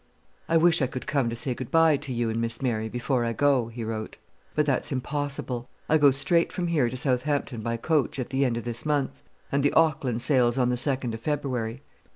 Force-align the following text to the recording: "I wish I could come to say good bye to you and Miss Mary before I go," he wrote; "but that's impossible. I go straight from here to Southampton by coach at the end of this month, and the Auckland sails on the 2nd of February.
"I 0.49 0.57
wish 0.57 0.81
I 0.81 0.87
could 0.87 1.05
come 1.05 1.29
to 1.29 1.35
say 1.35 1.53
good 1.53 1.69
bye 1.69 1.95
to 1.95 2.11
you 2.11 2.31
and 2.31 2.41
Miss 2.41 2.59
Mary 2.59 2.89
before 2.89 3.23
I 3.23 3.33
go," 3.33 3.67
he 3.67 3.83
wrote; 3.83 4.17
"but 4.55 4.65
that's 4.65 4.91
impossible. 4.91 5.69
I 5.87 5.99
go 5.99 6.09
straight 6.09 6.51
from 6.51 6.65
here 6.69 6.89
to 6.89 6.97
Southampton 6.97 7.61
by 7.61 7.77
coach 7.77 8.17
at 8.17 8.29
the 8.29 8.43
end 8.43 8.57
of 8.57 8.65
this 8.65 8.83
month, 8.83 9.21
and 9.51 9.61
the 9.61 9.73
Auckland 9.73 10.23
sails 10.23 10.57
on 10.57 10.69
the 10.69 10.75
2nd 10.75 11.13
of 11.13 11.19
February. 11.21 11.83